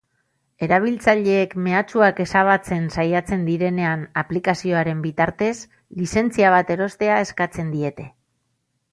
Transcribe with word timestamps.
Erabiltzaileek 0.67 1.51
mehatxuak 1.65 2.21
ezabatzen 2.23 2.87
saiatzen 2.95 3.43
direnean 3.49 4.05
aplikazioaren 4.21 5.03
bitartez, 5.03 5.51
lizentzia 5.99 6.55
bat 6.55 6.73
erostea 6.77 7.19
eskatzen 7.27 7.69
diete. 7.75 8.07